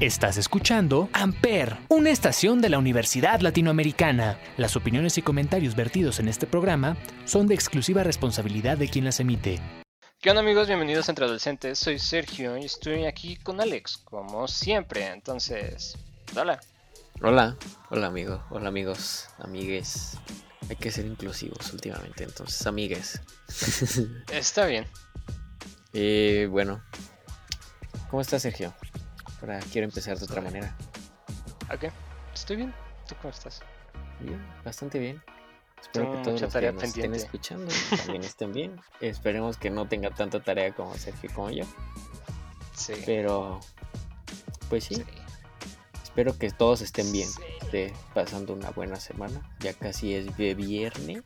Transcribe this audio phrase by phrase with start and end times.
[0.00, 4.40] Estás escuchando Amper, una estación de la Universidad Latinoamericana.
[4.56, 9.20] Las opiniones y comentarios vertidos en este programa son de exclusiva responsabilidad de quien las
[9.20, 9.60] emite.
[10.22, 10.68] ¿Qué onda amigos?
[10.68, 11.78] Bienvenidos a Entre Adolescentes.
[11.78, 15.06] Soy Sergio y estoy aquí con Alex, como siempre.
[15.06, 15.98] Entonces,
[16.34, 16.58] hola.
[17.20, 17.58] Hola,
[17.90, 20.16] hola amigo, hola amigos, amigues.
[20.70, 23.20] Hay que ser inclusivos últimamente, entonces amigues.
[24.32, 24.86] Está bien.
[25.92, 26.82] Y bueno,
[28.08, 28.72] ¿cómo estás Sergio?
[29.40, 30.76] Ahora quiero empezar de otra manera.
[31.72, 31.92] Ok,
[32.34, 32.74] estoy bien.
[33.08, 33.60] ¿Tú cómo estás?
[34.20, 35.22] Bien, bastante bien.
[35.80, 38.80] Espero Tengo que todos mucha los que nos estén escuchando también estén bien.
[39.00, 41.64] Esperemos que no tenga tanta tarea como Sergio como yo.
[42.74, 42.94] Sí.
[43.06, 43.60] Pero,
[44.68, 45.04] pues sí, sí.
[46.02, 47.28] espero que todos estén bien.
[47.28, 47.42] Sí.
[47.62, 49.40] Esté pasando una buena semana.
[49.60, 51.22] Ya casi es de viernes.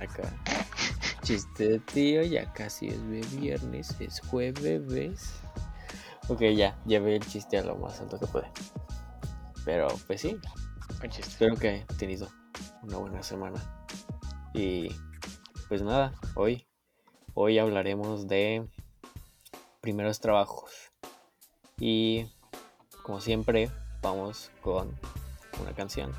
[0.00, 0.32] Acá.
[1.22, 3.94] Chiste de tío, ya casi es de viernes.
[4.00, 5.34] Es jueves.
[6.28, 8.50] Ok, ya, llevé el chiste a lo más alto que pude.
[9.64, 10.38] Pero, pues sí,
[10.98, 11.30] Buen chiste.
[11.30, 12.28] Espero que hayan tenido
[12.82, 13.86] una buena semana.
[14.52, 14.88] Y
[15.68, 16.66] pues nada, hoy,
[17.34, 18.66] hoy hablaremos de
[19.80, 20.72] primeros trabajos.
[21.78, 22.26] Y
[23.04, 23.70] como siempre,
[24.02, 24.98] vamos con
[25.60, 26.12] una canción.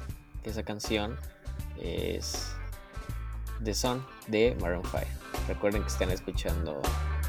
[0.44, 1.20] Que esa canción
[1.78, 2.56] es
[3.64, 5.06] The Sun de Maroon 5.
[5.50, 6.82] Recuerden que están escuchando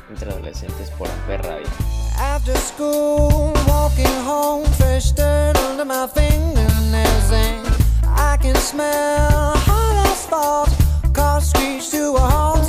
[0.09, 1.90] entre adolescentes por Amper Radio.
[2.21, 7.67] After school, walking home, fresh dirt under my fingernails, and
[8.05, 10.69] I can smell hot asphalt.
[11.15, 12.60] Car screech to a halt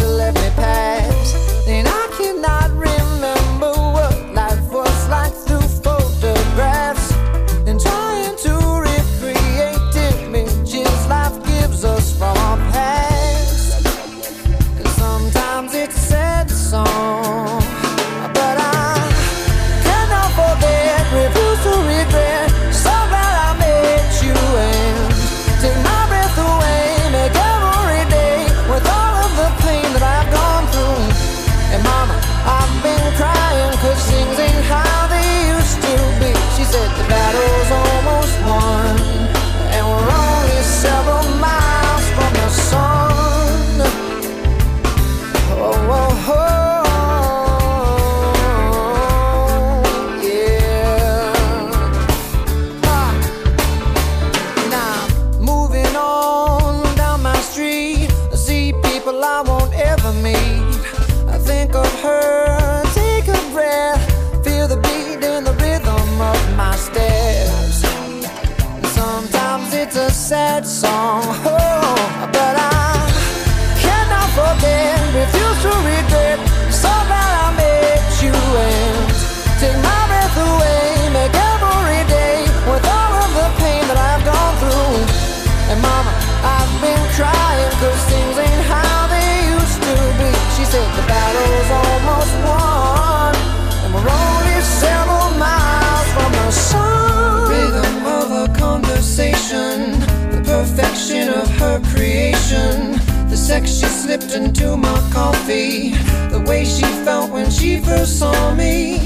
[104.11, 105.92] slipped into my coffee,
[106.32, 108.98] the way she felt when she first saw me.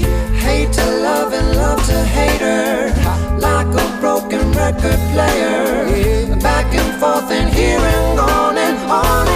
[0.46, 2.88] Hate to love and love to hate her,
[3.38, 6.34] like a broken record player.
[6.40, 9.35] Back and forth and here and on and on and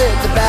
[0.00, 0.39] said the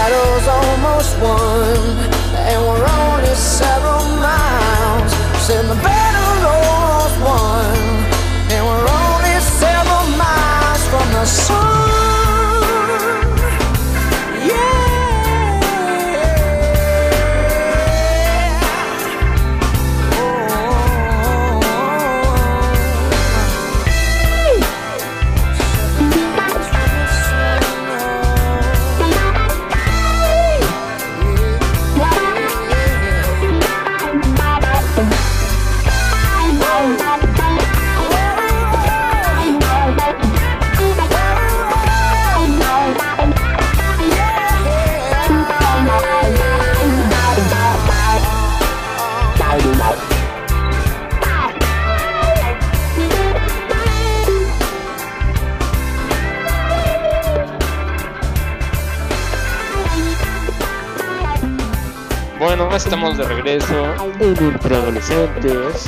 [62.41, 65.87] Bueno, estamos de regreso en Ultra Adolescentes.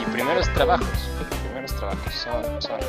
[0.00, 0.88] Y primeros trabajos.
[1.44, 2.80] Primeros trabajos son, son,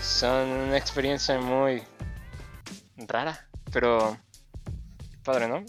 [0.00, 1.84] son una experiencia muy
[3.06, 4.16] rara, pero
[5.22, 5.62] padre, ¿no?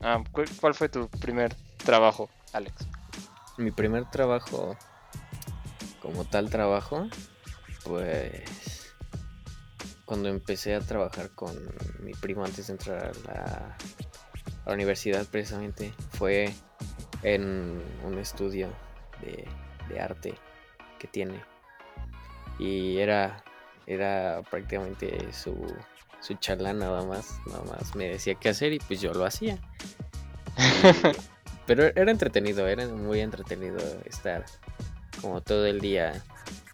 [0.00, 1.52] Ah, ¿cu- ¿Cuál fue tu primer
[1.84, 2.86] trabajo, Alex?
[3.56, 4.76] Mi primer trabajo,
[6.00, 7.08] como tal trabajo,
[7.84, 8.94] pues
[10.04, 11.52] cuando empecé a trabajar con
[12.00, 13.76] mi primo antes de entrar a la,
[14.64, 16.52] a la universidad precisamente, fue
[17.22, 18.68] en un estudio
[19.20, 19.46] de,
[19.88, 20.34] de arte
[20.98, 21.42] que tiene.
[22.58, 23.42] Y era,
[23.86, 25.66] era prácticamente su,
[26.20, 29.58] su charla nada más, nada más me decía qué hacer y pues yo lo hacía.
[31.66, 34.44] Pero era entretenido, era muy entretenido estar
[35.20, 36.22] como todo el día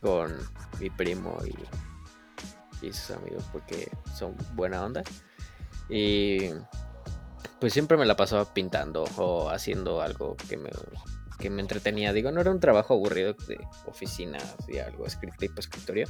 [0.00, 0.34] con
[0.80, 5.02] mi primo y, y sus amigos porque son buena onda.
[5.88, 6.50] Y
[7.60, 10.70] pues siempre me la pasaba pintando o haciendo algo que me,
[11.38, 12.12] que me entretenía.
[12.12, 15.04] Digo, no era un trabajo aburrido de oficina, así algo
[15.38, 16.06] tipo escritorio.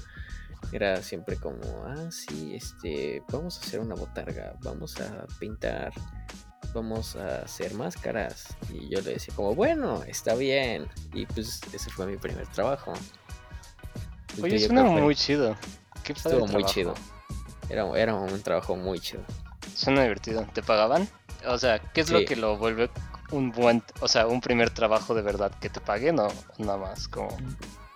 [0.72, 5.92] Era siempre como, ah, sí, este, vamos a hacer una botarga, vamos a pintar,
[6.74, 8.48] vamos a hacer máscaras.
[8.72, 10.88] Y yo le decía como, bueno, está bien.
[11.14, 12.92] Y pues ese fue mi primer trabajo.
[14.36, 15.00] ¿El Oye, suena fue?
[15.00, 15.56] muy chido.
[16.02, 16.72] Qué Estuvo muy trabajo.
[16.72, 16.94] chido.
[17.70, 19.22] Era, era un trabajo muy chido.
[19.74, 20.46] Suena divertido.
[20.52, 21.08] ¿Te pagaban?
[21.46, 22.90] O sea, ¿qué es lo que lo vuelve
[23.30, 27.08] un buen, o sea, un primer trabajo de verdad que te paguen o nada más
[27.08, 27.28] como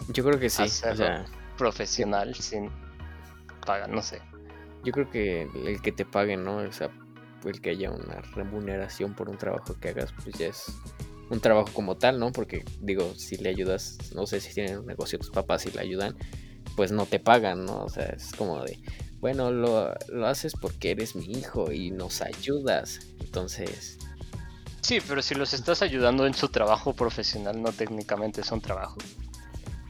[0.09, 0.63] Yo creo que sí.
[0.63, 0.97] O Hacerlo.
[0.97, 1.25] sea,
[1.57, 2.71] profesional sin
[3.65, 4.21] paga, no sé.
[4.85, 6.57] yo creo que el que te paguen, ¿no?
[6.57, 6.91] O sea,
[7.45, 10.65] el que haya una remuneración por un trabajo que hagas, pues ya es
[11.31, 12.33] un trabajo como tal, ¿no?
[12.33, 15.81] Porque digo, si le ayudas, no sé si tienen un negocio tus papás y le
[15.81, 16.17] ayudan,
[16.77, 17.85] pues no te pagan, ¿no?
[17.85, 18.79] O sea, es como de,
[19.23, 23.01] bueno, lo, lo haces porque eres mi hijo y nos ayudas.
[23.21, 23.99] Entonces,
[24.83, 28.99] Sí, pero si los estás ayudando en su trabajo profesional, no técnicamente es un trabajo.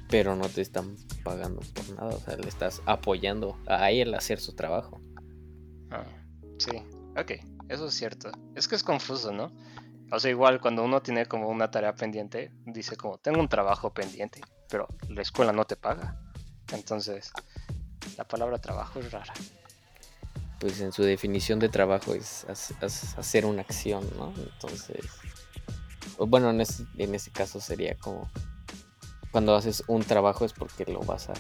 [0.09, 4.19] pero no te están pagando por nada, o sea, le estás apoyando a él a
[4.19, 5.01] hacer su trabajo.
[5.91, 6.05] Ah,
[6.59, 6.71] sí,
[7.17, 7.33] ok,
[7.69, 8.31] eso es cierto.
[8.55, 9.51] Es que es confuso, ¿no?
[10.11, 13.95] O sea, igual cuando uno tiene como una tarea pendiente, dice como, tengo un trabajo
[13.95, 16.21] pendiente, pero la escuela no te paga.
[16.75, 17.33] Entonces,
[18.17, 19.33] la palabra trabajo es rara.
[20.61, 24.33] pues en su definición de trabajo es hac- hac- hacer una acción, ¿no?
[24.37, 25.05] Entonces,
[26.19, 28.31] bueno, en ese, en ese caso sería como
[29.33, 31.33] cuando haces un trabajo es porque lo vas a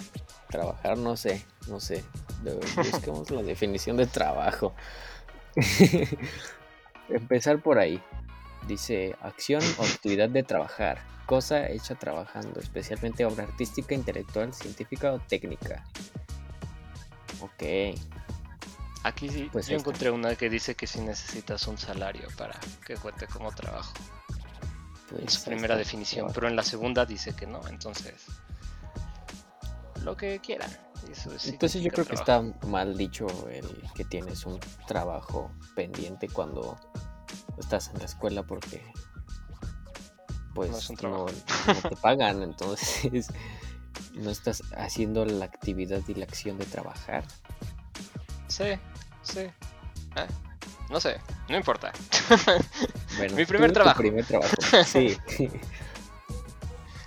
[0.48, 2.02] trabajar, no sé, no sé.
[2.76, 4.74] Busquemos la definición de trabajo.
[7.08, 8.02] Empezar por ahí.
[8.66, 15.18] Dice acción o actividad de trabajar, cosa hecha trabajando, especialmente obra artística, intelectual, científica o
[15.18, 15.84] técnica.
[17.42, 17.98] Ok.
[19.04, 19.82] Aquí sí, Pues yo está.
[19.90, 23.92] encontré una que dice que sí necesitas un salario para que cuente como trabajo.
[25.10, 28.14] Pues En su primera definición, pero en la segunda dice que no, entonces
[30.04, 30.70] lo que quieran.
[31.10, 36.78] Eso Entonces yo creo que está mal dicho el que tienes un trabajo pendiente cuando
[37.58, 38.80] estás en la escuela porque
[40.54, 41.26] pues No es un no
[41.88, 43.26] te pagan, entonces
[44.14, 47.24] no estás haciendo la actividad y la acción de trabajar.
[48.48, 48.64] Sí,
[49.22, 49.46] sí.
[50.16, 50.26] Ah,
[50.90, 51.18] no sé,
[51.48, 51.92] no importa.
[53.18, 53.98] Bueno, Mi primer trabajo.
[54.00, 54.54] primer trabajo.
[54.86, 55.18] Sí.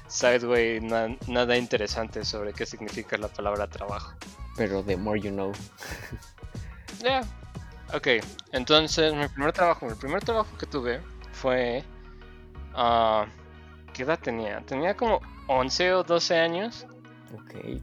[0.08, 4.14] Sideway, na- nada interesante sobre qué significa la palabra trabajo.
[4.56, 5.52] Pero the more you know.
[7.04, 7.22] Ya.
[7.94, 8.08] Ok,
[8.52, 11.02] entonces mi primer trabajo, el primer trabajo que tuve
[11.34, 11.84] fue...
[12.74, 13.26] ah,
[13.94, 14.62] ¿Qué edad tenía?
[14.62, 16.86] Tenía como 11 o 12 años
[17.34, 17.82] Ok.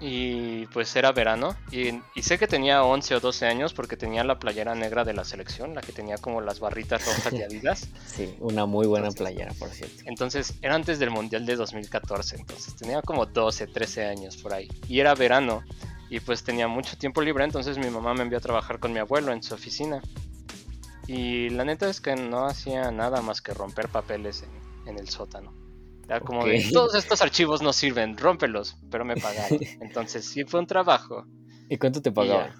[0.00, 1.56] y pues era verano.
[1.72, 5.14] Y, y sé que tenía 11 o 12 años porque tenía la playera negra de
[5.14, 7.88] la selección, la que tenía como las barritas rojas de Adidas.
[8.06, 10.02] Sí, una muy buena Entonces- playera, por cierto.
[10.06, 14.68] Entonces era antes del Mundial de 2014, entonces tenía como 12, 13 años por ahí.
[14.88, 15.62] Y era verano
[16.10, 18.98] y pues tenía mucho tiempo libre, entonces mi mamá me envió a trabajar con mi
[19.00, 20.00] abuelo en su oficina.
[21.08, 25.08] Y la neta es que no hacía nada más que romper papeles en, en el
[25.08, 25.52] sótano.
[26.08, 29.58] Era como de, todos estos archivos no sirven, rómpelos, pero me pagaron.
[29.80, 31.26] Entonces sí fue un trabajo.
[31.68, 32.54] ¿Y cuánto te pagaban?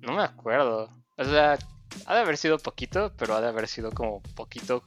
[0.00, 0.88] No me acuerdo.
[1.18, 1.58] O sea,
[2.06, 4.82] ha de haber sido poquito, pero ha de haber sido como poquito.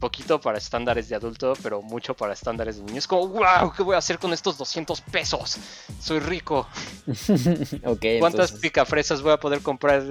[0.00, 2.98] Poquito para estándares de adulto, pero mucho para estándares de niño.
[2.98, 5.56] Es como, wow, ¿qué voy a hacer con estos 200 pesos?
[6.00, 6.66] Soy rico.
[7.06, 10.02] ¿Cuántas entonces- picafresas voy a poder comprar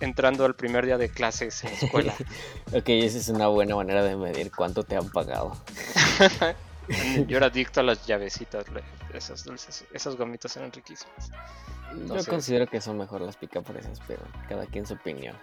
[0.00, 2.14] entrando al primer día de clases en la escuela?
[2.74, 5.56] Ok, esa es una buena manera de medir cuánto te han pagado.
[7.28, 8.64] Yo era adicto a las llavecitas.
[9.12, 11.30] Esas dulces, esas gomitas eran riquísimas.
[12.06, 15.36] Yo considero que son mejor las picapresas, pero cada quien su opinión.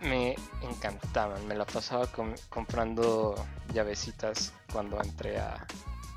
[0.00, 1.46] me encantaban.
[1.46, 3.34] Me la pasaba com- comprando
[3.72, 5.54] llavecitas cuando entré a,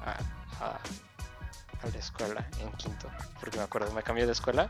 [0.02, 0.18] a,
[0.66, 0.80] a-
[1.84, 3.08] a la escuela en quinto.
[3.40, 4.70] Porque me acuerdo, me cambié de escuela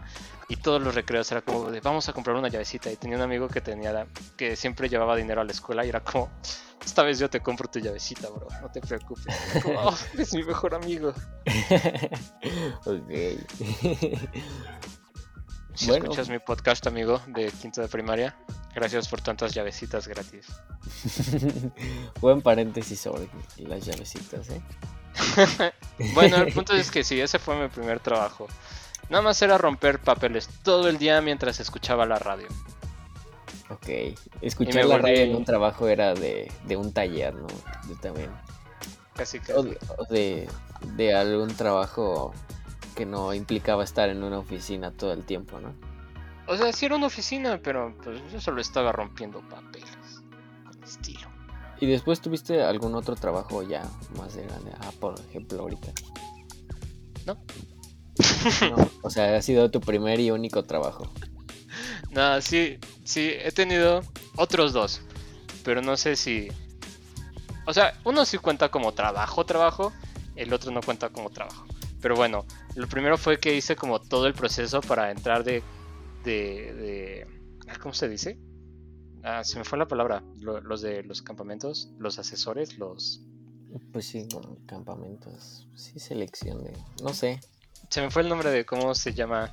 [0.50, 2.92] y todos los recreos era como de vamos a comprar una llavecita.
[2.92, 5.90] Y tenía un amigo que tenía la- que siempre llevaba dinero a la escuela y
[5.90, 6.30] era como
[6.86, 8.48] esta vez yo te compro tu llavecita, bro.
[8.62, 9.36] No te preocupes.
[9.64, 11.14] Como, "Oh, es mi mejor amigo.
[12.86, 13.12] ok.
[15.74, 16.06] Si Bueno.
[16.06, 18.36] escuchas mi podcast, amigo, de quinto de primaria,
[18.74, 20.48] gracias por tantas llavecitas gratis.
[22.22, 24.62] Buen paréntesis sobre las llavecitas, ¿eh?
[26.14, 28.48] Bueno, el punto es que sí, ese fue mi primer trabajo.
[29.10, 32.48] Nada más era romper papeles todo el día mientras escuchaba la radio.
[33.70, 33.88] Ok.
[34.42, 37.48] Escuchar la volví- radio en un trabajo era de, de un taller, ¿no?
[37.90, 38.30] Yo también.
[39.16, 39.54] Casi que.
[39.54, 40.50] O, de, o de,
[40.96, 42.34] de algún trabajo
[42.96, 45.74] que no implicaba estar en una oficina todo el tiempo, ¿no?
[46.48, 49.90] O sea, sí era una oficina, pero pues yo solo estaba rompiendo papeles.
[51.79, 53.84] ¿Y después tuviste algún otro trabajo ya
[54.17, 54.72] más de grande?
[54.79, 55.91] Ah, por ejemplo, ahorita.
[57.25, 57.38] No.
[58.69, 61.12] No, O sea, ha sido tu primer y único trabajo.
[62.10, 64.01] Nada, sí, sí, he tenido
[64.36, 65.01] otros dos.
[65.63, 66.48] Pero no sé si.
[67.65, 69.93] O sea, uno sí cuenta como trabajo, trabajo.
[70.36, 71.65] El otro no cuenta como trabajo.
[72.01, 75.62] Pero bueno, lo primero fue que hice como todo el proceso para entrar de.
[76.24, 76.74] de.
[76.74, 77.27] de
[77.81, 78.39] ¿Cómo se dice?
[79.29, 80.24] Ah, se me fue la palabra.
[80.39, 83.19] Lo- los de los campamentos, los asesores, los.
[83.91, 84.25] Pues sí,
[84.67, 85.67] campamentos.
[85.75, 86.72] Sí, selección de.
[87.03, 87.41] No sé.
[87.89, 89.51] Se me fue el nombre de cómo se llama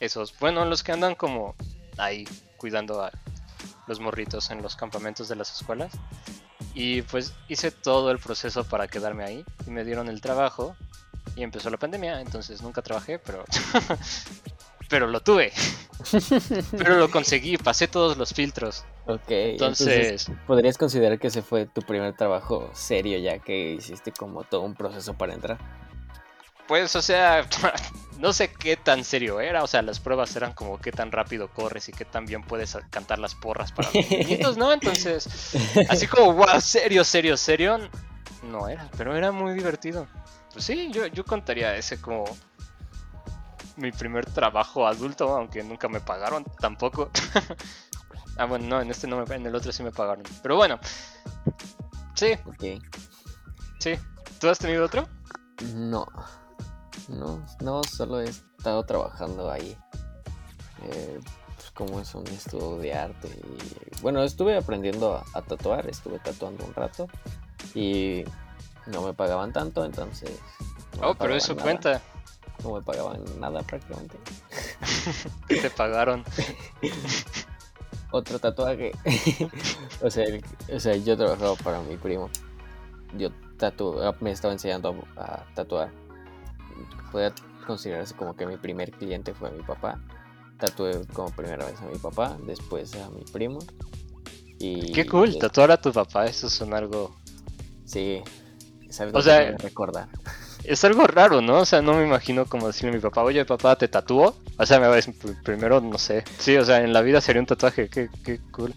[0.00, 0.32] esos.
[0.38, 1.54] Bueno, los que andan como
[1.98, 2.24] ahí
[2.56, 3.12] cuidando a
[3.86, 5.92] los morritos en los campamentos de las escuelas.
[6.74, 9.44] Y pues hice todo el proceso para quedarme ahí.
[9.66, 10.74] Y me dieron el trabajo.
[11.36, 12.22] Y empezó la pandemia.
[12.22, 13.44] Entonces nunca trabajé, pero.
[14.88, 15.52] pero lo tuve.
[16.78, 17.58] pero lo conseguí.
[17.58, 18.84] Pasé todos los filtros.
[19.06, 19.28] Ok.
[19.28, 20.26] Entonces.
[20.46, 24.74] ¿podrías considerar que ese fue tu primer trabajo serio ya que hiciste como todo un
[24.74, 25.58] proceso para entrar?
[26.68, 27.44] Pues, o sea,
[28.18, 29.62] no sé qué tan serio era.
[29.62, 32.76] O sea, las pruebas eran como qué tan rápido corres y qué tan bien puedes
[32.90, 34.72] cantar las porras para los niñitos, ¿no?
[34.72, 35.54] Entonces,
[35.88, 37.78] así como, wow, serio, serio, serio,
[38.44, 40.06] no era, pero era muy divertido.
[40.52, 42.24] Pues sí, yo, yo contaría ese como
[43.76, 47.10] mi primer trabajo adulto, aunque nunca me pagaron tampoco.
[48.38, 50.24] ah, bueno, no, en este no me en el otro sí me pagaron.
[50.42, 50.78] Pero bueno,
[52.14, 52.82] sí, Ok.
[53.78, 53.94] sí.
[54.40, 55.08] ¿Tú has tenido otro?
[55.74, 56.06] No.
[57.08, 59.76] No, no, solo he estado trabajando ahí.
[60.84, 61.20] Eh,
[61.56, 63.28] pues como es un estudio de arte.
[63.28, 67.06] Y, bueno, estuve aprendiendo a, a tatuar, estuve tatuando un rato.
[67.74, 68.24] Y
[68.86, 70.30] no me pagaban tanto, entonces.
[71.00, 71.62] no Oh, pero eso nada.
[71.62, 72.02] cuenta.
[72.64, 74.18] No me pagaban nada prácticamente.
[75.48, 76.24] te pagaron.
[78.12, 78.92] Otro tatuaje.
[80.02, 82.30] o, sea, el- o sea, yo trabajaba para mi primo.
[83.18, 85.90] Yo tatu me estaba enseñando a, a tatuar.
[87.10, 87.32] Puede
[87.66, 90.00] considerarse como que mi primer cliente fue mi papá.
[90.58, 93.58] Tatué como primera vez a mi papá, después a mi primo.
[94.58, 97.16] Y Qué cool, tatuar a tu papá, eso son algo...
[97.84, 98.22] Sí,
[98.88, 100.08] es algo O que sea- me recuerda.
[100.64, 101.60] Es algo raro, ¿no?
[101.60, 104.36] O sea, no me imagino como decirle a mi papá, oye papá, ¿te tatuó?
[104.58, 106.24] O sea, me va a decir, "Pr- primero, no sé.
[106.38, 108.74] Sí, o sea, en la vida sería un tatuaje, qué, qué cool.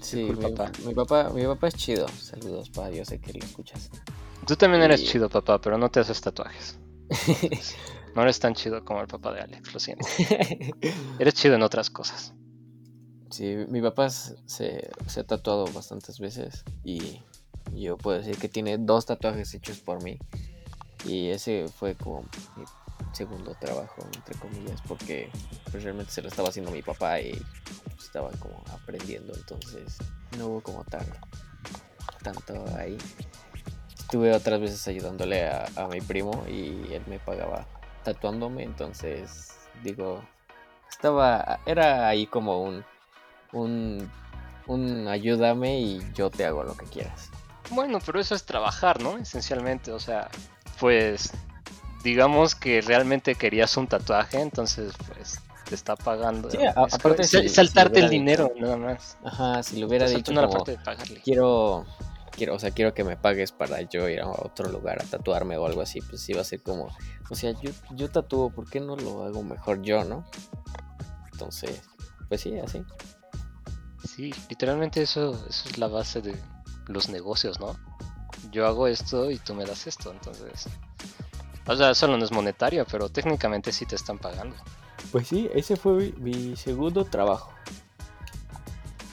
[0.00, 0.72] Sí, cool, mi, papá.
[0.86, 2.06] mi papá, mi papá es chido.
[2.08, 3.90] Saludos, pa, yo sé que lo escuchas.
[4.46, 6.78] Tú también eres chido, papá, pero no te haces tatuajes.
[8.12, 10.04] No eres tan chido como el papá de Alex, lo siento.
[11.20, 12.34] Eres chido en otras cosas.
[13.30, 14.34] Sí, mi papá se,
[15.06, 17.20] se ha tatuado bastantes veces y
[17.72, 20.18] yo puedo decir que tiene dos tatuajes hechos por mí.
[21.04, 22.22] Y ese fue como
[22.56, 22.64] mi
[23.12, 25.30] segundo trabajo, entre comillas, porque
[25.70, 27.40] pues, realmente se lo estaba haciendo mi papá y
[27.98, 29.98] estaba como aprendiendo, entonces
[30.36, 31.06] no hubo como tal
[32.22, 32.98] tanto ahí.
[33.98, 37.66] Estuve otras veces ayudándole a, a mi primo y él me pagaba
[38.04, 40.22] tatuándome, entonces digo,
[40.90, 42.84] estaba, era ahí como un,
[43.52, 44.10] un,
[44.66, 47.30] un ayúdame y yo te hago lo que quieras.
[47.70, 49.16] Bueno, pero eso es trabajar, ¿no?
[49.16, 50.28] Esencialmente, o sea,
[50.80, 51.30] pues
[52.02, 56.50] digamos que realmente querías un tatuaje, entonces pues te está pagando.
[56.50, 59.16] Sí, Es aparte si- saltarte si el dinero, nada más.
[59.22, 61.20] Ajá, si lo hubiera Te dicho como, parte de pagarle.
[61.22, 61.84] quiero,
[62.36, 65.56] quiero, o sea, quiero que me pagues para yo ir a otro lugar a tatuarme
[65.58, 66.88] o algo así, pues iba a ser como,
[67.28, 70.24] o sea, yo, yo tatúo, ¿por qué no lo hago mejor yo, no?
[71.32, 71.82] Entonces,
[72.28, 72.82] pues sí, así.
[74.08, 76.34] Sí, literalmente eso, eso es la base de
[76.88, 77.76] los negocios, ¿no?
[78.50, 80.68] Yo hago esto y tú me das esto, entonces...
[81.66, 84.56] O sea, solo no es monetario, pero técnicamente sí te están pagando.
[85.12, 87.52] Pues sí, ese fue mi, segundo trabajo.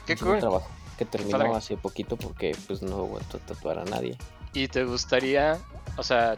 [0.06, 0.50] Qué Mi segundo cool.
[0.50, 4.18] trabajo que terminó hace poquito porque pues no he vuelto a tatuar a nadie.
[4.54, 5.60] ¿Y te gustaría,
[5.98, 6.38] o sea,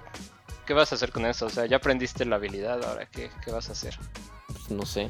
[0.65, 1.46] qué vas a hacer con eso?
[1.46, 3.98] O sea, ya aprendiste la habilidad, ahora qué, qué vas a hacer?
[4.48, 5.10] Pues no sé.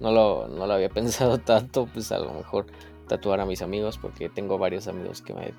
[0.00, 2.66] No lo, no lo había pensado tanto, pues a lo mejor
[3.06, 5.54] tatuar a mis amigos porque tengo varios amigos que me,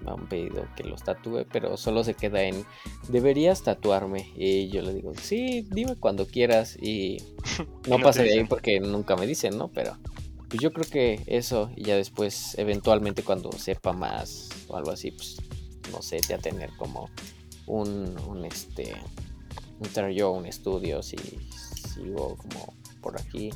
[0.00, 2.64] me han pedido que los tatúe, pero solo se queda en
[3.08, 7.18] deberías tatuarme y yo le digo, sí, dime cuando quieras y
[7.88, 9.68] no no pasa de ahí porque nunca me dicen, ¿no?
[9.68, 9.96] Pero
[10.48, 15.10] pues yo creo que eso y ya después eventualmente cuando sepa más o algo así,
[15.10, 15.36] pues
[15.92, 17.10] no sé, ya tener como
[17.66, 18.94] un, un este
[19.82, 21.16] entrar yo un estudio si
[21.94, 23.50] sigo como por aquí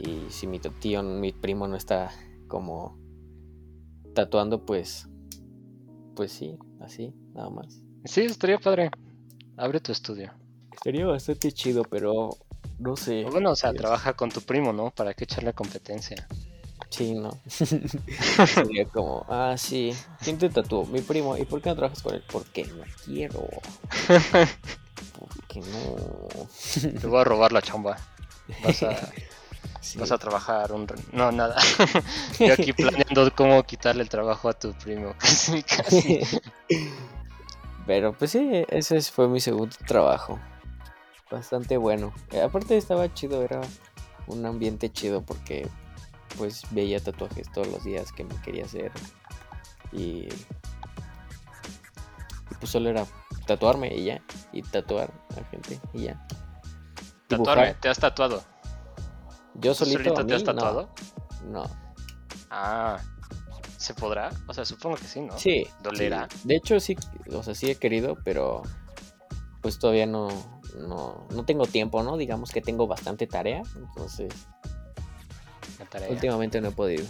[0.00, 2.10] y si mi tío, mi primo no está
[2.48, 2.98] como
[4.14, 5.08] tatuando, pues
[6.14, 7.80] pues sí, así, nada más.
[8.04, 8.90] Sí, estaría padre.
[9.56, 10.32] Abre tu estudio.
[10.82, 12.30] Sería bastante chido, pero
[12.78, 13.24] no sé.
[13.30, 14.90] Bueno, o sea, Sí, trabaja con tu primo, ¿no?
[14.90, 16.26] ¿Para qué echarle competencia?
[16.90, 17.30] Sí, no.
[17.46, 20.84] Sería como, ah, sí, ¿quién te tatuó?
[20.86, 21.36] Mi primo.
[21.38, 22.22] ¿Y por qué no trabajas con él?
[22.30, 23.48] Porque no quiero.
[25.18, 26.26] Porque no.
[27.00, 27.96] Te voy a robar la chamba.
[28.62, 28.90] Vas a,
[29.82, 29.98] Sí.
[29.98, 30.86] vas a trabajar un...
[31.10, 31.56] No, nada.
[32.38, 35.14] Yo aquí planeando cómo quitarle el trabajo a tu primo.
[35.18, 36.20] Casi, casi.
[37.86, 40.38] Pero pues sí, ese fue mi segundo trabajo.
[41.30, 42.12] Bastante bueno.
[42.30, 43.60] Eh, aparte estaba chido, era
[44.28, 45.68] un ambiente chido porque
[46.38, 48.92] pues veía tatuajes todos los días que me quería hacer.
[49.90, 50.46] Y, y,
[52.60, 53.04] pues solo era
[53.46, 54.22] tatuarme y ya.
[54.52, 56.24] Y tatuar a gente y ya.
[57.26, 57.74] Tatuarme.
[57.74, 58.51] ¿te has tatuado?
[59.54, 60.54] Yo ¿Tú solito, solito a te has mí, no.
[60.54, 60.88] tatuado?
[61.44, 61.64] No.
[62.50, 62.98] Ah,
[63.76, 64.30] ¿se podrá?
[64.46, 65.38] O sea, supongo que sí, ¿no?
[65.38, 65.66] Sí.
[65.82, 66.28] ¿Dolerá?
[66.30, 66.40] sí.
[66.44, 66.96] De hecho, sí,
[67.32, 68.62] o sea, sí he querido, pero
[69.60, 70.28] pues todavía no,
[70.76, 72.16] no, no tengo tiempo, ¿no?
[72.16, 74.32] Digamos que tengo bastante tarea, entonces
[75.78, 76.08] La tarea.
[76.10, 77.04] últimamente no he podido.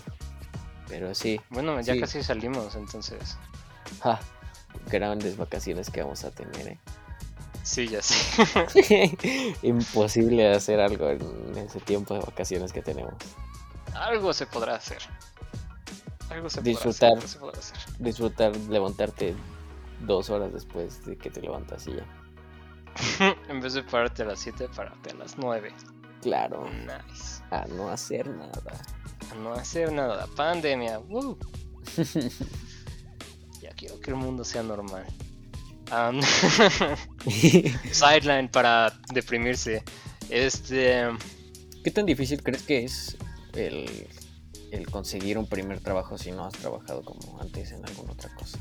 [0.88, 2.00] Pero sí, Bueno, ya Sí.
[2.00, 3.38] casi salimos, entonces.
[4.02, 4.20] ja,
[4.90, 6.80] grandes vacaciones que vamos a tener, ¿eh?
[7.62, 9.16] Sí, ya sé.
[9.62, 13.14] Imposible hacer algo en ese tiempo de vacaciones que tenemos.
[13.94, 14.98] Algo se podrá hacer.
[16.30, 17.10] Algo se Disfrutar.
[17.10, 17.28] podrá hacer.
[17.28, 17.78] se podrá hacer.
[17.98, 19.34] Disfrutar, levantarte
[20.00, 23.36] dos horas después de que te levantas y ya.
[23.48, 25.72] en vez de pararte a las 7, pararte a las 9.
[26.20, 27.42] Claro, Nice.
[27.50, 28.80] a no hacer nada.
[29.30, 30.26] A no hacer nada.
[30.36, 30.98] Pandemia.
[31.00, 31.38] woo.
[33.60, 35.04] ya quiero que el mundo sea normal.
[35.92, 36.20] Am,
[37.92, 39.84] sideline para deprimirse.
[40.30, 41.04] Este.
[41.84, 43.18] ¿Qué tan difícil crees que es
[43.54, 44.08] el,
[44.70, 48.58] el conseguir un primer trabajo si no has trabajado como antes en alguna otra cosa?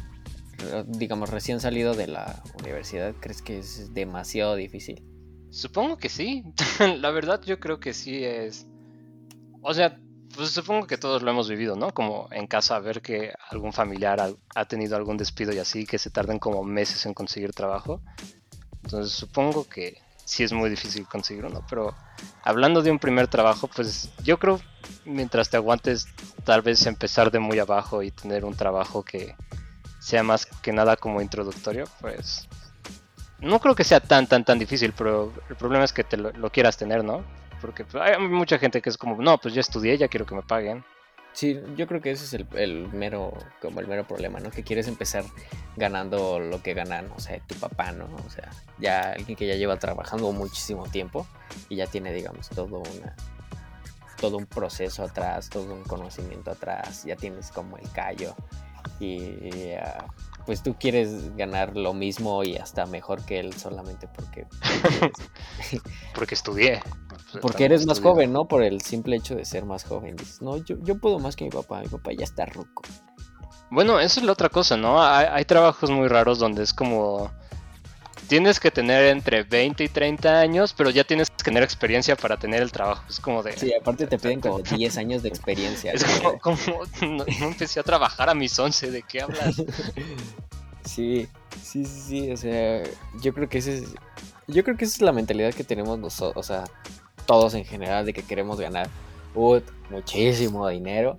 [0.87, 5.01] Digamos, recién salido de la universidad, ¿crees que es demasiado difícil?
[5.51, 6.43] Supongo que sí.
[6.99, 8.67] La verdad, yo creo que sí es.
[9.61, 10.00] O sea,
[10.35, 11.91] pues supongo que todos lo hemos vivido, ¿no?
[11.91, 16.09] Como en casa, ver que algún familiar ha, tenido algún despido y así, que se
[16.09, 18.01] tarden como meses en conseguir trabajo.
[18.83, 21.65] Entonces, supongo que sí es muy difícil conseguir uno.
[21.69, 21.95] Pero
[22.43, 24.59] hablando de un primer trabajo, pues yo creo,
[25.05, 26.07] mientras te aguantes,
[26.43, 29.35] tal vez empezar de muy abajo y tener un trabajo que
[29.99, 32.47] sea más que nada como introductorio, pues
[33.39, 36.51] no creo que sea tan, tan, tan difícil, pero el problema es que te lo
[36.51, 37.23] quieras tener, ¿no?
[37.61, 40.35] Porque pues, hay mucha gente que es como, no, pues ya estudié, ya quiero que
[40.35, 40.83] me paguen.
[41.33, 44.51] Sí, yo creo que ese es el, el mero, como el mero problema, ¿no?
[44.51, 45.23] Que quieres empezar
[45.77, 48.05] ganando lo que ganan, o sea, tu papá, ¿no?
[48.25, 51.25] O sea, ya alguien que ya lleva trabajando muchísimo tiempo
[51.69, 53.15] y ya tiene, digamos, todo una
[54.19, 58.35] todo un proceso atrás, todo un conocimiento atrás, ya tienes como el callo
[58.99, 60.05] y ah,
[60.45, 64.45] pues tú quieres ganar lo mismo y hasta mejor que él solamente porque
[66.13, 66.81] Porque estudié.
[67.39, 68.47] Porque eres más joven, ¿no?
[68.47, 70.15] Por el simple hecho de ser más joven.
[70.15, 72.83] Dices, no, yo, yo puedo más que mi papá, mi papá ya está ruco.
[73.69, 75.01] Bueno, eso es la otra cosa, ¿no?
[75.01, 77.31] Hay, hay trabajos muy raros donde es como...
[78.27, 82.37] Tienes que tener entre 20 y 30 años, pero ya tienes que tener experiencia para
[82.37, 83.03] tener el trabajo.
[83.09, 83.57] Es como de...
[83.57, 85.91] Sí, aparte te piden como 10 años de experiencia.
[85.93, 86.03] Es
[86.41, 86.59] como-
[87.01, 89.55] no, no empecé a trabajar a mis 11, ¿de qué hablas?
[90.83, 91.27] Sí,
[91.63, 92.81] sí, sí, sí, o sea,
[93.21, 93.93] yo creo que ese es,
[94.47, 96.63] yo creo que esa es la mentalidad que tenemos nosotros, o sea,
[97.31, 98.89] todos en general de que queremos ganar
[99.89, 101.15] muchísimo dinero,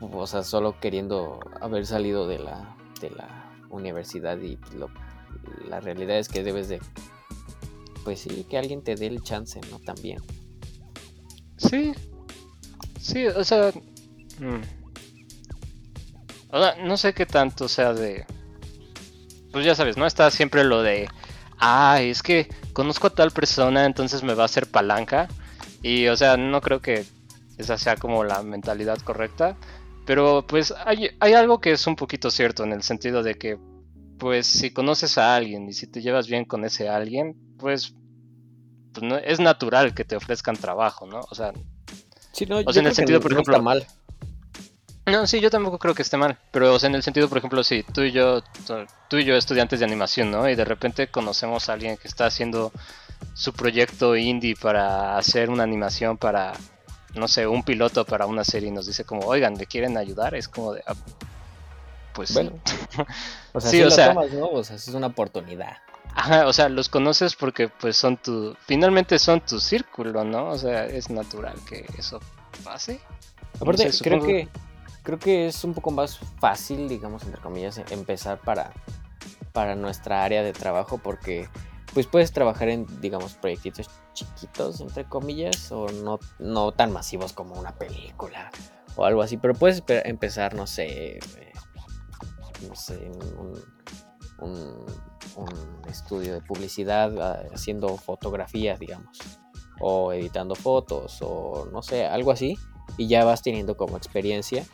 [0.00, 4.88] o sea, solo queriendo haber salido de la, de la universidad y lo-
[5.68, 6.78] la realidad es que debes de,
[8.04, 9.80] pues sí, que alguien te dé el chance, ¿no?
[9.80, 10.20] También.
[11.56, 11.92] Sí.
[13.00, 13.72] Sí, o sea.
[14.38, 14.62] mm.
[16.52, 18.24] O sea, no sé qué tanto sea de.
[19.50, 20.06] Pues ya sabes, ¿no?
[20.06, 21.08] Está siempre lo de.
[21.62, 25.28] Ah, es que conozco a tal persona, entonces me va a hacer palanca.
[25.82, 27.04] Y, o sea, no creo que
[27.56, 29.56] esa sea como la mentalidad correcta.
[30.04, 33.58] Pero pues hay, hay algo que es un poquito cierto en el sentido de que,
[34.18, 37.94] pues si conoces a alguien y si te llevas bien con ese alguien, pues,
[38.92, 41.20] pues no, es natural que te ofrezcan trabajo, ¿no?
[41.30, 41.52] O sea,
[42.32, 43.86] Sí, no, O sea, en el sentido, por no ejemplo, mal.
[45.06, 46.38] No, sí, yo tampoco creo que esté mal.
[46.52, 48.42] Pero, o sea, en el sentido, por ejemplo, si tú y yo,
[49.08, 50.48] tú- y yo estudiantes de animación, ¿no?
[50.48, 52.72] Y de repente conocemos a alguien que está haciendo
[53.34, 56.52] su proyecto indie para hacer una animación para,
[57.14, 60.34] no sé, un piloto para una serie y nos dice como, oigan, ¿le quieren ayudar?
[60.36, 60.94] Es como de, "Ah,
[62.14, 62.34] pues sí".
[62.34, 62.52] Bueno,
[63.54, 64.46] O sea, Sí, sí, o lo sea- tomas, ¿no?
[64.48, 65.76] O sea, es una oportunidad.
[66.14, 70.48] Ajá, o sea, los conoces porque pues son tu, finalmente son tu círculo, ¿no?
[70.50, 72.20] O sea, es natural que eso
[72.64, 73.00] pase.
[73.60, 74.48] Aparte, sé, creo supongo- que
[75.02, 78.72] creo que es un poco más fácil, digamos, entre comillas, empezar para,
[79.52, 81.48] para nuestra área de trabajo porque
[81.94, 87.54] pues puedes trabajar en, digamos, proyectitos chiquitos, entre comillas, o no, no tan masivos como
[87.54, 88.50] una película
[88.96, 91.52] o algo así, pero puedes empe- empezar, no sé, eh,
[92.68, 93.62] no sé, un,
[94.38, 94.86] un,
[95.36, 99.18] un estudio de publicidad ah, haciendo fotografías, digamos,
[99.80, 102.56] o editando fotos, o no sé, algo así,
[102.96, 104.64] y ya vas teniendo como experiencia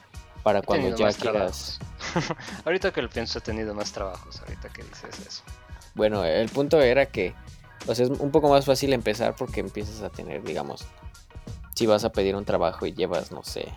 [0.43, 1.79] para cuando ya quieras.
[2.65, 5.43] ahorita que lo pienso, he tenido más trabajos, ahorita que dices eso.
[5.95, 7.35] Bueno, el punto era que,
[7.87, 10.87] o sea, es un poco más fácil empezar porque empiezas a tener, digamos,
[11.75, 13.73] si vas a pedir un trabajo y llevas, no sé,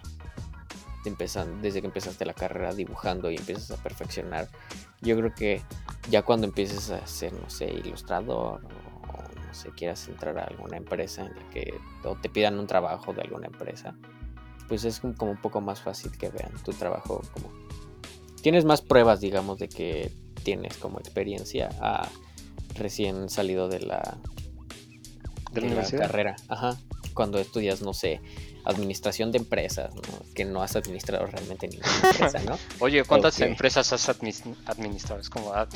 [1.06, 4.47] empezan, desde que empezaste la carrera dibujando y empiezas a perfeccionar,
[5.02, 5.62] yo creo que
[6.10, 10.78] ya cuando empieces a ser, no sé, ilustrador o no sé, quieras entrar a alguna
[10.78, 13.95] empresa en la que o te pidan un trabajo de alguna empresa,
[14.71, 17.51] pues es como un poco más fácil que vean tu trabajo como...
[18.41, 22.07] Tienes más pruebas, digamos, de que tienes como experiencia a
[22.75, 26.01] recién salido de la, ¿De la de la universidad?
[26.03, 26.36] carrera.
[26.47, 26.77] Ajá.
[27.13, 28.21] Cuando estudias, no sé,
[28.63, 30.01] administración de empresas, ¿no?
[30.34, 32.57] Que no has administrado realmente ninguna empresa, ¿no?
[32.79, 35.19] Oye, ¿cuántas empresas has administrado?
[35.19, 35.67] Es como, ah,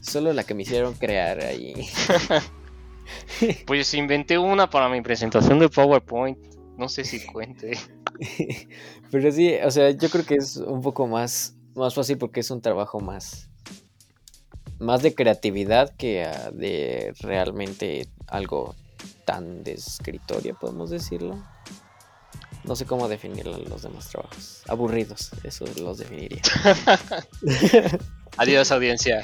[0.00, 1.74] Solo la que me hicieron crear ahí.
[3.66, 6.38] pues inventé una para mi presentación de PowerPoint.
[6.78, 7.76] No sé si cuente.
[9.10, 12.50] Pero sí, o sea, yo creo que es un poco más, más fácil porque es
[12.50, 13.48] un trabajo más,
[14.78, 18.74] más de creatividad que ah, de realmente algo
[19.24, 21.42] tan de escritorio, podemos decirlo.
[22.64, 24.62] No sé cómo definirlo en los demás trabajos.
[24.68, 26.42] Aburridos, eso los definiría.
[28.36, 29.22] Adiós, audiencia.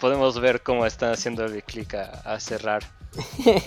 [0.00, 2.82] Podemos ver cómo están haciendo el clic a, a cerrar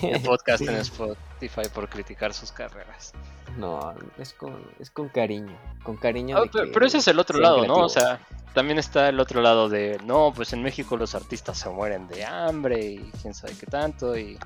[0.02, 3.12] el podcast en Spotify por criticar sus carreras.
[3.56, 5.56] No, es con, es con cariño.
[5.82, 6.36] Con cariño.
[6.36, 7.76] Ah, de pe- que pero ese es el otro lado, ¿no?
[7.76, 8.20] O sea,
[8.52, 12.24] también está el otro lado de, no, pues en México los artistas se mueren de
[12.24, 14.38] hambre y quién sabe qué tanto y...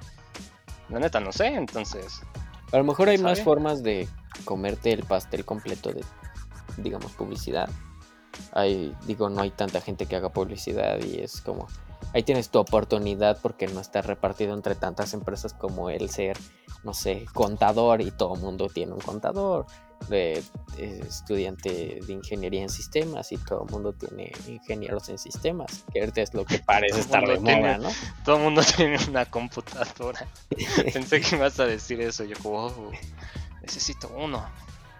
[0.88, 2.20] La neta, no sé, entonces...
[2.72, 4.08] A lo mejor hay más formas de
[4.44, 6.04] comerte el pastel completo de,
[6.76, 7.68] digamos, publicidad.
[8.52, 11.66] Hay, digo, no hay tanta gente que haga publicidad y es como,
[12.12, 16.36] ahí tienes tu oportunidad porque no está repartido entre tantas empresas como el ser,
[16.84, 19.66] no sé, contador y todo el mundo tiene un contador,
[20.08, 20.42] de,
[20.78, 26.00] eh, estudiante de ingeniería en sistemas y todo el mundo tiene ingenieros en sistemas, que
[26.00, 27.90] ahorita es lo que parece estar de moda, ¿no?
[28.24, 30.26] Todo el mundo tiene una computadora.
[30.92, 32.24] Pensé que ibas a decir eso.
[32.24, 32.90] Yo como, "Oh,
[33.62, 34.44] necesito uno.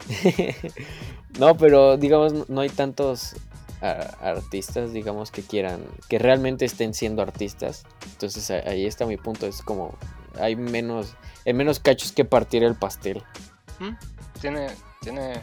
[1.39, 3.35] no, pero digamos, no hay tantos
[3.81, 7.85] a- artistas, digamos, que quieran, que realmente estén siendo artistas.
[8.13, 9.97] Entonces ahí está mi punto, es como,
[10.39, 11.15] hay menos,
[11.47, 13.23] hay menos cachos que partir el pastel.
[13.79, 13.91] ¿Mm?
[14.41, 14.69] Tiene,
[15.01, 15.41] tiene...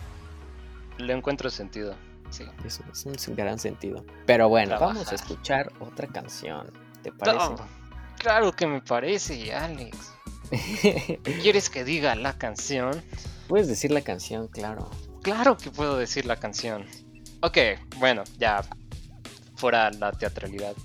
[0.97, 1.95] Le encuentro sentido.
[2.29, 2.43] Sí.
[2.65, 4.03] Eso es un gran sentido.
[4.25, 6.71] Pero bueno, vamos a escuchar otra canción,
[7.01, 7.37] ¿te parece?
[7.37, 7.55] No,
[8.17, 10.13] claro que me parece, Alex.
[11.41, 13.01] ¿Quieres que diga la canción?
[13.47, 14.89] Puedes decir la canción, claro.
[15.21, 16.85] Claro que puedo decir la canción.
[17.41, 17.57] Ok,
[17.97, 18.63] bueno, ya
[19.55, 20.75] fuera la teatralidad.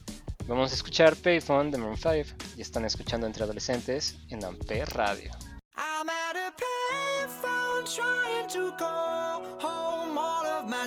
[0.47, 2.13] Vamos a escuchar Payphone de Maroon 5
[2.57, 5.31] y están escuchando entre adolescentes en Ampere Radio.
[5.77, 6.07] I'm
[6.59, 10.19] payphone trying to call home.
[10.19, 10.87] All of my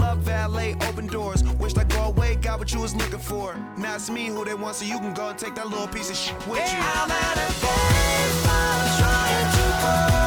[0.00, 1.42] up, valet, open doors.
[1.58, 3.56] Wished I go away, got what you was looking for.
[3.76, 6.10] Now it's me who they want, so you can go and take that little piece
[6.10, 6.78] of shit with you.
[6.78, 10.23] I'm at a baseball trying to go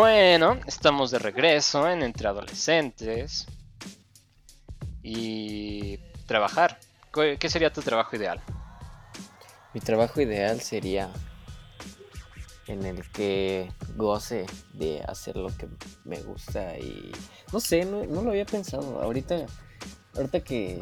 [0.00, 3.46] Bueno, estamos de regreso en Entre Adolescentes.
[5.02, 6.80] Y trabajar.
[7.12, 8.40] ¿Qué sería tu trabajo ideal?
[9.74, 11.10] Mi trabajo ideal sería
[12.66, 15.68] en el que goce de hacer lo que
[16.06, 17.12] me gusta y
[17.52, 19.02] no sé, no, no lo había pensado.
[19.02, 19.44] Ahorita,
[20.16, 20.80] ahorita que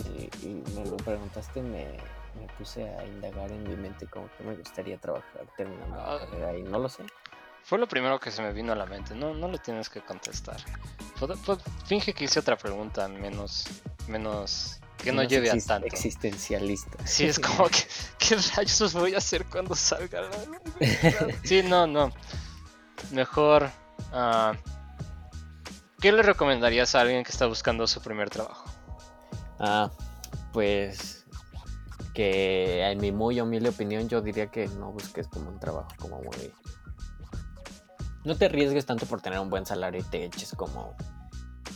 [0.76, 1.86] me lo preguntaste me,
[2.38, 6.18] me puse a indagar en mi mente como que me gustaría trabajar terminando la Ah.
[6.20, 7.02] carrera y no lo sé.
[7.68, 9.14] Fue lo primero que se me vino a la mente.
[9.14, 10.56] No, no lo tienes que contestar.
[11.16, 13.66] Fue- fue- finge que hice otra pregunta menos,
[14.06, 15.86] menos que no lleve a tanto.
[15.86, 16.96] Existencialista.
[17.06, 17.80] Sí, es como que,
[18.18, 20.22] ¿qué rayos voy a hacer cuando salga?
[21.44, 22.10] Sí, no, no.
[23.12, 23.70] Mejor,
[24.12, 24.54] ah,
[26.00, 28.64] ¿qué le recomendarías a alguien que está buscando su primer trabajo?
[29.58, 29.90] Ah,
[30.54, 31.26] pues
[32.14, 36.22] que en mi muy humilde opinión yo diría que no busques como un trabajo como
[36.22, 36.50] muy...
[38.24, 40.94] No te arriesgues tanto por tener un buen salario y te eches como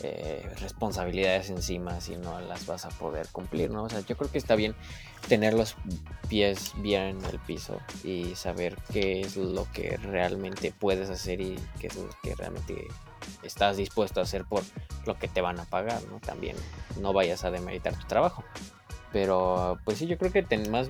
[0.05, 3.85] eh, responsabilidades encima si no las vas a poder cumplir, ¿no?
[3.85, 4.75] O sea, yo creo que está bien
[5.29, 5.77] tener los
[6.29, 11.57] pies bien en el piso y saber qué es lo que realmente puedes hacer y
[11.79, 12.89] qué es lo que realmente
[13.45, 14.63] estás dispuesto a hacer por
[15.07, 16.19] lo que te van a pagar, ¿no?
[16.19, 16.57] También
[17.01, 18.43] no vayas a demeritar tu trabajo.
[19.13, 20.89] Pero pues sí, yo creo que ten más,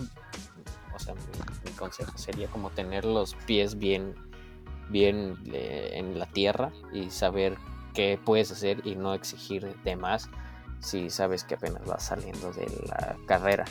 [0.95, 1.21] o sea, mi,
[1.65, 4.15] mi consejo sería como tener los pies bien,
[4.93, 7.57] bien eh, en la tierra y saber
[7.95, 10.29] qué puedes hacer y no exigir de más
[10.81, 13.65] si sabes que apenas vas saliendo de la carrera.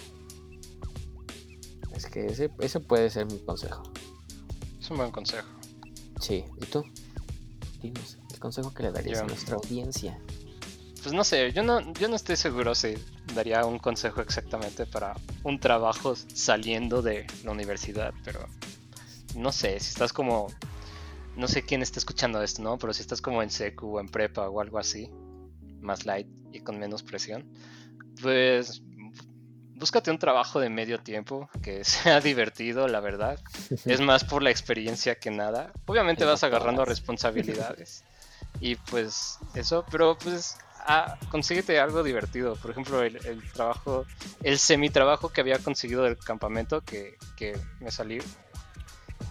[1.93, 3.83] Es que ese, ese puede ser mi consejo.
[4.79, 5.47] Es un buen consejo.
[6.19, 6.83] Sí, ¿y tú?
[7.81, 9.25] Dinos, el consejo que le darías Yo.
[9.25, 10.19] a nuestra audiencia.
[11.01, 12.93] Pues no sé, yo no, yo no estoy seguro si
[13.33, 18.47] daría un consejo exactamente para un trabajo saliendo de la universidad, pero
[19.35, 20.47] no sé, si estás como,
[21.35, 22.77] no sé quién está escuchando esto, ¿no?
[22.77, 25.09] Pero si estás como en secu o en prepa o algo así,
[25.79, 27.49] más light y con menos presión,
[28.21, 28.81] pues
[29.81, 33.39] búscate un trabajo de medio tiempo que sea divertido, la verdad.
[33.85, 35.73] Es más por la experiencia que nada.
[35.85, 38.03] Obviamente vas agarrando responsabilidades.
[38.59, 42.55] Y pues eso, pero pues ah, consíguete algo divertido.
[42.57, 44.05] Por ejemplo, el, el trabajo,
[44.43, 48.21] el semi-trabajo que había conseguido del campamento que, que me salió.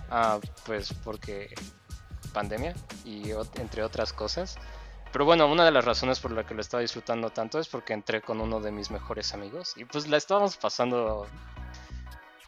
[0.09, 1.55] Ah, pues porque
[2.31, 4.57] pandemia y entre otras cosas.
[5.13, 7.93] Pero bueno, una de las razones por la que lo estaba disfrutando tanto es porque
[7.93, 11.27] entré con uno de mis mejores amigos y pues la estábamos pasando.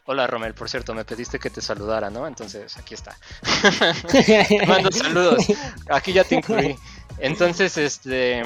[0.05, 2.27] Hola Romel, por cierto, me pediste que te saludara, ¿no?
[2.27, 3.17] Entonces aquí está.
[4.11, 5.45] Te mando saludos.
[5.89, 6.75] Aquí ya te incluí.
[7.19, 8.43] Entonces, este.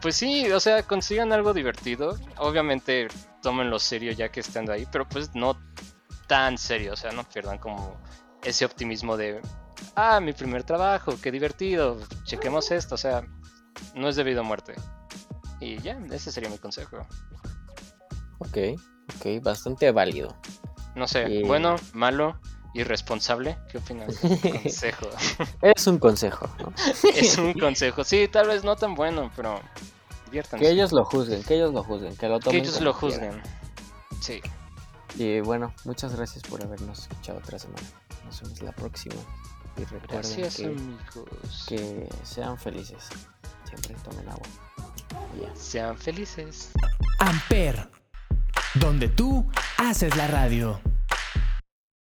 [0.00, 2.18] Pues sí, o sea, consigan algo divertido.
[2.36, 3.08] Obviamente,
[3.42, 5.58] tómenlo serio ya que estando ahí, pero pues no
[6.26, 6.92] tan serio.
[6.92, 7.96] O sea, no pierdan como
[8.42, 9.40] ese optimismo de.
[9.96, 11.98] Ah, mi primer trabajo, qué divertido.
[12.24, 12.94] Chequemos esto.
[12.96, 13.24] O sea,
[13.94, 14.74] no es debido a muerte.
[15.60, 17.06] Y ya, ese sería mi consejo.
[18.38, 18.58] ok,
[19.16, 20.36] ok, bastante válido.
[20.94, 22.38] No sé, Y- bueno, malo,
[22.74, 23.56] irresponsable.
[23.70, 24.16] ¿Qué opinas?
[24.62, 25.08] consejo.
[25.62, 26.72] Es un consejo, ¿no?
[27.14, 28.04] es un consejo.
[28.04, 29.60] Sí, tal vez no tan bueno, pero
[30.26, 30.64] diviértanse.
[30.64, 32.98] Que ellos lo juzguen, que ellos lo juzguen, que lo Que tomen ellos como lo
[32.98, 33.40] quieran.
[33.40, 33.42] juzguen.
[34.20, 34.40] Sí.
[35.16, 37.86] Y bueno, muchas gracias por habernos escuchado otra semana.
[38.24, 39.14] Nos vemos la próxima.
[39.76, 41.66] Y recuerden Gracias, que, amigos.
[41.68, 43.08] que sean felices.
[43.68, 44.46] Siempre tomen agua.
[45.58, 46.70] Sean felices.
[47.18, 47.88] Amper,
[48.74, 50.80] donde tú haces la radio.